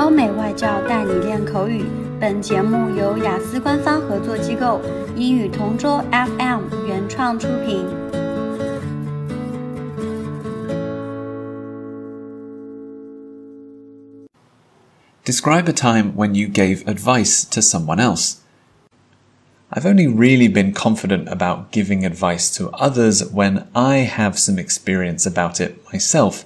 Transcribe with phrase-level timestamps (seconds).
[0.00, 1.84] 欧美外教带你练口语。
[2.18, 4.80] 本节目由雅思官方合作机构
[5.16, 7.86] 英语同桌 FM 原创出品。
[15.26, 18.36] Describe a time when you gave advice to someone else.
[19.70, 25.26] I've only really been confident about giving advice to others when I have some experience
[25.26, 26.44] about it myself.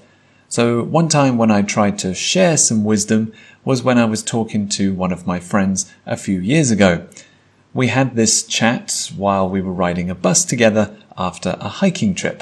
[0.55, 3.33] So, one time when I tried to share some wisdom
[3.65, 7.05] was when I was talking to one of my friends a few years ago.
[7.73, 12.41] We had this chat while we were riding a bus together after a hiking trip.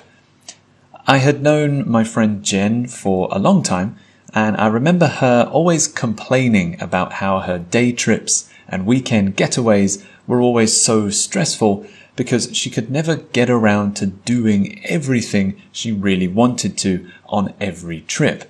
[1.08, 3.98] I had known my friend Jen for a long time,
[4.32, 10.40] and I remember her always complaining about how her day trips and weekend getaways were
[10.40, 16.78] always so stressful because she could never get around to doing everything she really wanted
[16.78, 18.50] to on every trip.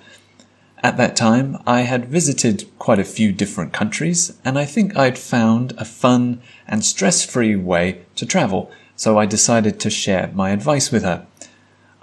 [0.82, 5.16] At that time, I had visited quite a few different countries, and I think I'd
[5.16, 10.50] found a fun and stress free way to travel, so I decided to share my
[10.50, 11.26] advice with her.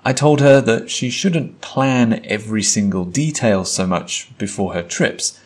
[0.03, 5.39] I told her that she shouldn't plan every single detail so much before her trips.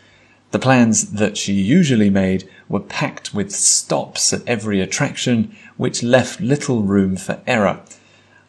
[0.55, 6.39] The plans that she usually made were packed with stops at every attraction, which left
[6.39, 7.81] little room for error.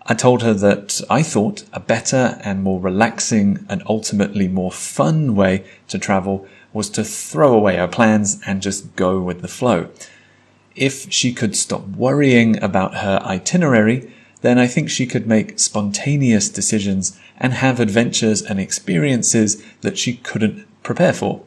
[0.06, 5.34] I told her that I thought a better and more relaxing and ultimately more fun
[5.34, 9.88] way to travel was to throw away her plans and just go with the flow.
[10.76, 14.12] If she could stop worrying about her itinerary,
[14.42, 20.18] then I think she could make spontaneous decisions and have adventures and experiences that she
[20.18, 21.42] couldn't prepare for.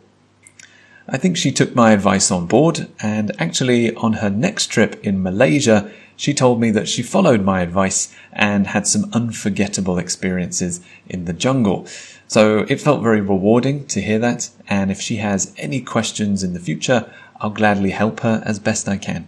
[1.11, 5.23] I think she took my advice on board, and actually, on her next trip in
[5.23, 11.25] Malaysia, she told me that she followed my advice and had some unforgettable experiences in
[11.25, 11.87] the jungle.
[12.27, 16.53] So it felt very rewarding to hear that, and if she has any questions in
[16.53, 19.27] the future, I'll gladly help her as best I can.